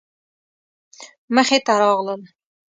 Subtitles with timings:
[1.35, 2.21] مخې ته راغلل.